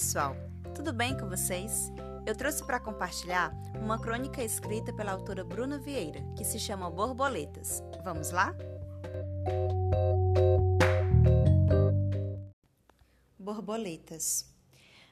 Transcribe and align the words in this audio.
pessoal, 0.00 0.34
tudo 0.74 0.94
bem 0.94 1.14
com 1.14 1.28
vocês? 1.28 1.92
Eu 2.24 2.34
trouxe 2.34 2.64
para 2.64 2.80
compartilhar 2.80 3.52
uma 3.74 4.00
crônica 4.00 4.42
escrita 4.42 4.94
pela 4.94 5.12
autora 5.12 5.44
Bruna 5.44 5.78
Vieira, 5.78 6.24
que 6.38 6.42
se 6.42 6.58
chama 6.58 6.90
Borboletas. 6.90 7.82
Vamos 8.02 8.30
lá? 8.30 8.56
Borboletas. 13.38 14.46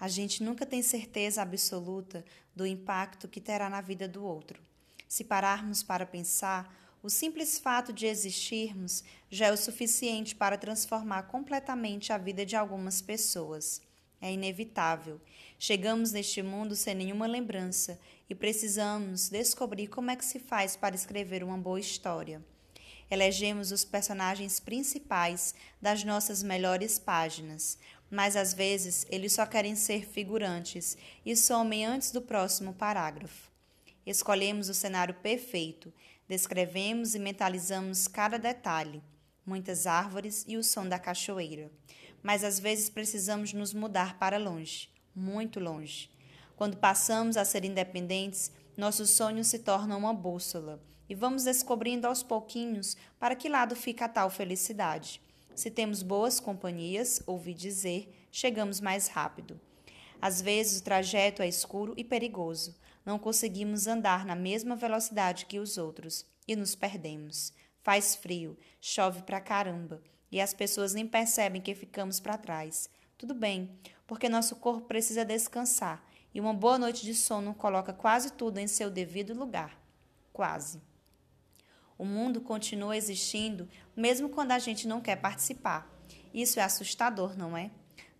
A 0.00 0.08
gente 0.08 0.42
nunca 0.42 0.64
tem 0.64 0.80
certeza 0.80 1.42
absoluta 1.42 2.24
do 2.56 2.66
impacto 2.66 3.28
que 3.28 3.38
terá 3.38 3.68
na 3.68 3.82
vida 3.82 4.08
do 4.08 4.24
outro. 4.24 4.62
Se 5.06 5.24
pararmos 5.24 5.82
para 5.82 6.06
pensar, 6.06 6.74
o 7.02 7.10
simples 7.10 7.58
fato 7.58 7.92
de 7.92 8.06
existirmos 8.06 9.04
já 9.28 9.48
é 9.48 9.52
o 9.52 9.58
suficiente 9.58 10.34
para 10.34 10.56
transformar 10.56 11.24
completamente 11.24 12.14
a 12.14 12.16
vida 12.16 12.46
de 12.46 12.56
algumas 12.56 13.02
pessoas. 13.02 13.82
É 14.20 14.32
inevitável. 14.32 15.20
Chegamos 15.58 16.12
neste 16.12 16.42
mundo 16.42 16.76
sem 16.76 16.94
nenhuma 16.94 17.26
lembrança 17.26 17.98
e 18.28 18.34
precisamos 18.34 19.28
descobrir 19.28 19.88
como 19.88 20.10
é 20.10 20.16
que 20.16 20.24
se 20.24 20.38
faz 20.38 20.76
para 20.76 20.94
escrever 20.94 21.42
uma 21.42 21.56
boa 21.56 21.80
história. 21.80 22.44
Elegemos 23.10 23.72
os 23.72 23.84
personagens 23.84 24.60
principais 24.60 25.54
das 25.82 26.04
nossas 26.04 26.42
melhores 26.42 26.98
páginas, 26.98 27.76
mas 28.10 28.36
às 28.36 28.52
vezes 28.52 29.06
eles 29.10 29.32
só 29.32 29.46
querem 29.46 29.74
ser 29.74 30.06
figurantes 30.06 30.96
e 31.24 31.34
somem 31.34 31.84
antes 31.84 32.12
do 32.12 32.20
próximo 32.20 32.72
parágrafo. 32.72 33.50
Escolhemos 34.06 34.68
o 34.68 34.74
cenário 34.74 35.14
perfeito, 35.14 35.92
descrevemos 36.28 37.14
e 37.14 37.18
mentalizamos 37.18 38.06
cada 38.06 38.38
detalhe, 38.38 39.02
muitas 39.44 39.86
árvores 39.86 40.44
e 40.46 40.56
o 40.56 40.62
som 40.62 40.88
da 40.88 40.98
cachoeira. 40.98 41.70
Mas 42.22 42.44
às 42.44 42.58
vezes 42.58 42.90
precisamos 42.90 43.52
nos 43.52 43.72
mudar 43.72 44.18
para 44.18 44.38
longe, 44.38 44.90
muito 45.14 45.58
longe. 45.58 46.10
Quando 46.56 46.76
passamos 46.76 47.36
a 47.36 47.44
ser 47.44 47.64
independentes, 47.64 48.52
nossos 48.76 49.10
sonhos 49.10 49.46
se 49.46 49.58
tornam 49.60 49.98
uma 49.98 50.12
bússola 50.12 50.82
e 51.08 51.14
vamos 51.14 51.44
descobrindo 51.44 52.06
aos 52.06 52.22
pouquinhos 52.22 52.96
para 53.18 53.34
que 53.34 53.48
lado 53.48 53.74
fica 53.74 54.04
a 54.04 54.08
tal 54.08 54.30
felicidade. 54.30 55.20
Se 55.54 55.70
temos 55.70 56.02
boas 56.02 56.38
companhias, 56.38 57.22
ouvi 57.26 57.52
dizer, 57.52 58.26
chegamos 58.30 58.80
mais 58.80 59.08
rápido. 59.08 59.60
Às 60.22 60.40
vezes 60.40 60.80
o 60.80 60.84
trajeto 60.84 61.42
é 61.42 61.48
escuro 61.48 61.94
e 61.96 62.04
perigoso. 62.04 62.76
Não 63.04 63.18
conseguimos 63.18 63.86
andar 63.86 64.24
na 64.24 64.36
mesma 64.36 64.76
velocidade 64.76 65.46
que 65.46 65.58
os 65.58 65.78
outros 65.78 66.26
e 66.46 66.54
nos 66.54 66.74
perdemos. 66.74 67.52
Faz 67.82 68.14
frio, 68.14 68.58
chove 68.80 69.22
pra 69.22 69.40
caramba 69.40 70.02
e 70.30 70.40
as 70.40 70.52
pessoas 70.54 70.94
nem 70.94 71.06
percebem 71.06 71.62
que 71.62 71.74
ficamos 71.74 72.20
para 72.20 72.38
trás. 72.38 72.88
Tudo 73.16 73.34
bem, 73.34 73.70
porque 74.06 74.28
nosso 74.28 74.56
corpo 74.56 74.86
precisa 74.86 75.24
descansar 75.24 76.04
e 76.34 76.40
uma 76.40 76.54
boa 76.54 76.78
noite 76.78 77.04
de 77.04 77.14
sono 77.14 77.54
coloca 77.54 77.92
quase 77.92 78.32
tudo 78.32 78.58
em 78.58 78.66
seu 78.66 78.90
devido 78.90 79.34
lugar. 79.34 79.78
Quase. 80.32 80.80
O 81.98 82.04
mundo 82.04 82.40
continua 82.40 82.96
existindo 82.96 83.68
mesmo 83.96 84.28
quando 84.28 84.52
a 84.52 84.58
gente 84.58 84.86
não 84.86 85.00
quer 85.00 85.16
participar. 85.16 85.90
Isso 86.32 86.60
é 86.60 86.62
assustador, 86.62 87.36
não 87.36 87.56
é? 87.56 87.70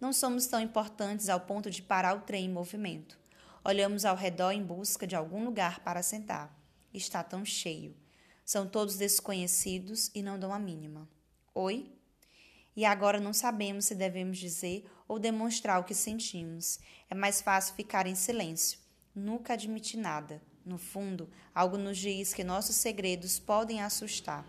Não 0.00 0.12
somos 0.12 0.46
tão 0.46 0.60
importantes 0.60 1.28
ao 1.28 1.40
ponto 1.40 1.70
de 1.70 1.82
parar 1.82 2.16
o 2.16 2.20
trem 2.20 2.46
em 2.46 2.52
movimento. 2.52 3.18
Olhamos 3.64 4.04
ao 4.04 4.16
redor 4.16 4.52
em 4.52 4.62
busca 4.62 5.06
de 5.06 5.14
algum 5.14 5.44
lugar 5.44 5.80
para 5.80 6.02
sentar. 6.02 6.54
Está 6.92 7.22
tão 7.22 7.44
cheio. 7.44 7.94
São 8.50 8.66
todos 8.66 8.96
desconhecidos 8.96 10.10
e 10.12 10.24
não 10.24 10.36
dão 10.36 10.52
a 10.52 10.58
mínima. 10.58 11.08
Oi? 11.54 11.88
E 12.74 12.84
agora 12.84 13.20
não 13.20 13.32
sabemos 13.32 13.84
se 13.84 13.94
devemos 13.94 14.38
dizer 14.38 14.90
ou 15.06 15.20
demonstrar 15.20 15.80
o 15.80 15.84
que 15.84 15.94
sentimos. 15.94 16.80
É 17.08 17.14
mais 17.14 17.40
fácil 17.40 17.76
ficar 17.76 18.08
em 18.08 18.16
silêncio. 18.16 18.80
Nunca 19.14 19.52
admitir 19.52 19.98
nada. 19.98 20.42
No 20.66 20.78
fundo, 20.78 21.30
algo 21.54 21.78
nos 21.78 21.96
diz 21.96 22.34
que 22.34 22.42
nossos 22.42 22.74
segredos 22.74 23.38
podem 23.38 23.82
assustar. 23.82 24.44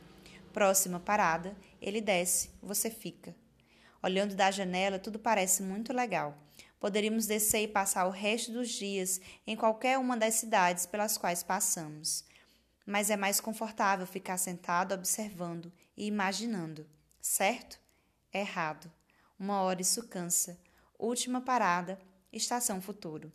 Próxima 0.52 1.00
parada, 1.00 1.56
ele 1.80 2.02
desce, 2.02 2.50
você 2.60 2.90
fica. 2.90 3.36
Olhando 4.02 4.34
da 4.34 4.50
janela, 4.50 4.98
tudo 4.98 5.20
parece 5.20 5.62
muito 5.62 5.94
legal. 5.94 6.36
Poderíamos 6.80 7.28
descer 7.28 7.62
e 7.62 7.68
passar 7.68 8.08
o 8.08 8.10
resto 8.10 8.52
dos 8.52 8.70
dias 8.70 9.22
em 9.46 9.56
qualquer 9.56 10.00
uma 10.00 10.18
das 10.18 10.34
cidades 10.34 10.88
pelas 10.88 11.20
quais 11.20 11.44
passamos. 11.44 12.26
Mas 12.92 13.10
é 13.10 13.16
mais 13.16 13.40
confortável 13.40 14.06
ficar 14.06 14.38
sentado 14.38 14.94
observando 14.94 15.72
e 15.96 16.06
imaginando, 16.08 16.86
certo? 17.22 17.80
Errado. 18.34 18.92
Uma 19.40 19.62
hora 19.62 19.82
isso 19.82 20.08
cansa. 20.08 20.60
Última 21.00 21.40
parada, 21.40 21.98
estação 22.34 22.82
futuro. 22.82 23.32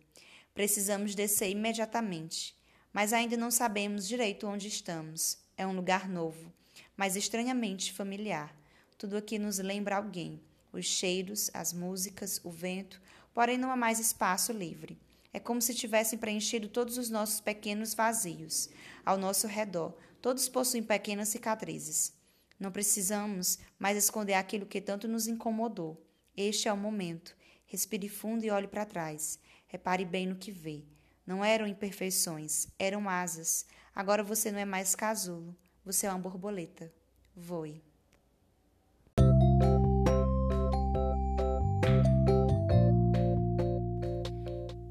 Precisamos 0.53 1.15
descer 1.15 1.49
imediatamente 1.49 2.57
mas 2.97 3.13
ainda 3.13 3.37
não 3.37 3.51
sabemos 3.51 4.07
direito 4.07 4.47
onde 4.47 4.67
estamos. 4.67 5.37
É 5.55 5.67
um 5.67 5.75
lugar 5.75 6.09
novo, 6.09 6.51
mas 6.95 7.15
estranhamente 7.15 7.93
familiar. 7.93 8.55
Tudo 8.97 9.17
aqui 9.17 9.37
nos 9.37 9.59
lembra 9.59 9.97
alguém. 9.97 10.41
Os 10.73 10.87
cheiros, 10.87 11.51
as 11.53 11.73
músicas, 11.73 12.41
o 12.43 12.49
vento, 12.49 12.99
porém 13.35 13.55
não 13.55 13.71
há 13.71 13.75
mais 13.75 13.99
espaço 13.99 14.51
livre. 14.51 14.97
É 15.33 15.39
como 15.39 15.61
se 15.61 15.73
tivessem 15.73 16.17
preenchido 16.17 16.67
todos 16.67 16.97
os 16.97 17.09
nossos 17.09 17.39
pequenos 17.39 17.93
vazios. 17.93 18.69
Ao 19.05 19.17
nosso 19.17 19.47
redor, 19.47 19.95
todos 20.21 20.49
possuem 20.49 20.83
pequenas 20.83 21.29
cicatrizes. 21.29 22.13
Não 22.59 22.71
precisamos 22.71 23.59
mais 23.77 23.97
esconder 23.97 24.33
aquilo 24.33 24.65
que 24.65 24.81
tanto 24.81 25.07
nos 25.07 25.27
incomodou. 25.27 26.03
Este 26.35 26.67
é 26.67 26.73
o 26.73 26.77
momento. 26.77 27.35
Respire 27.65 28.09
fundo 28.09 28.43
e 28.43 28.49
olhe 28.49 28.67
para 28.67 28.85
trás. 28.85 29.39
Repare 29.67 30.05
bem 30.05 30.27
no 30.27 30.35
que 30.35 30.51
vê. 30.51 30.83
Não 31.25 31.43
eram 31.43 31.67
imperfeições, 31.67 32.67
eram 32.79 33.09
asas. 33.09 33.65
Agora 33.93 34.23
você 34.23 34.51
não 34.51 34.59
é 34.59 34.65
mais 34.65 34.95
casulo, 34.95 35.55
você 35.83 36.07
é 36.07 36.09
uma 36.09 36.19
borboleta. 36.19 36.91
Voe. 37.35 37.83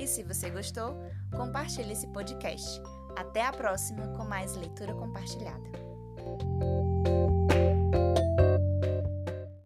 Se 0.06 0.22
você 0.22 0.50
gostou, 0.50 0.96
compartilhe 1.36 1.92
esse 1.92 2.06
podcast. 2.06 2.80
Até 3.16 3.42
a 3.42 3.52
próxima 3.52 4.06
com 4.16 4.24
mais 4.24 4.54
leitura 4.54 4.94
compartilhada. 4.94 5.68